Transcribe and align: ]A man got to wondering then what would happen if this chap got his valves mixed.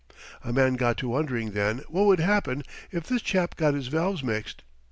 ]A 0.43 0.51
man 0.51 0.77
got 0.77 0.97
to 0.97 1.09
wondering 1.09 1.51
then 1.51 1.83
what 1.87 2.07
would 2.07 2.19
happen 2.19 2.63
if 2.89 3.03
this 3.03 3.21
chap 3.21 3.55
got 3.55 3.75
his 3.75 3.87
valves 3.89 4.23
mixed. 4.23 4.63